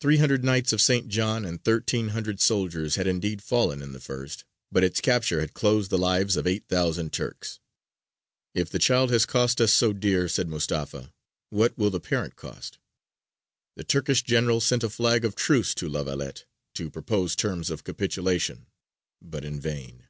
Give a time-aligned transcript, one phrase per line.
[0.00, 1.06] Three hundred Knights of St.
[1.06, 4.42] John and thirteen hundred soldiers had indeed fallen in the first,
[4.72, 7.60] but its capture had closed the lives of eight thousand Turks.
[8.52, 11.12] "If the child has cost us so dear," said Mustafa,
[11.50, 12.78] "what will the parent cost?"
[13.76, 17.84] The Turkish general sent a flag of truce to La Valette, to propose terms of
[17.84, 18.66] capitulation,
[19.22, 20.08] but in vain.